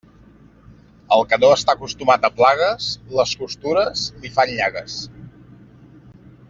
El 1.17 1.25
que 1.33 1.39
no 1.43 1.51
està 1.57 1.75
acostumat 1.75 2.25
a 2.29 2.31
plagues, 2.39 2.89
les 3.19 3.37
costures 3.43 4.09
li 4.25 4.35
fan 4.39 4.57
llagues. 4.61 5.01